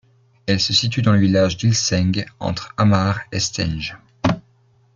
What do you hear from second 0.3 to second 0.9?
Elle se